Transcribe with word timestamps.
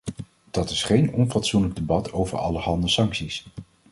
Dat 0.51 0.69
is 0.69 0.83
geen 0.83 1.13
onfatsoenlijk 1.13 1.75
debat 1.75 2.11
over 2.11 2.37
allerhande 2.37 2.87
sancties. 2.87 3.45